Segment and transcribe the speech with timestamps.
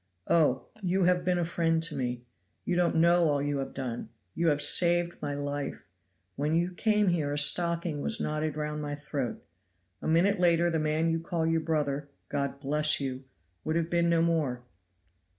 [0.27, 0.65] Oh!
[0.81, 2.23] you have been a friend to me.
[2.65, 4.09] You don't know all you have done.
[4.33, 5.85] You have saved my life.
[6.35, 9.45] When you came here a stocking was knotted round my throat;
[10.01, 13.25] a minute later the man you call your brother God bless you
[13.63, 14.63] would have been no more.